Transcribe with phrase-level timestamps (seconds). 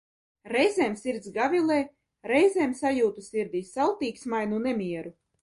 [0.55, 1.77] Reizēm sirds gavilē,
[2.31, 5.15] reizēm sajūtu sirdī saldtīksmainu nemieru.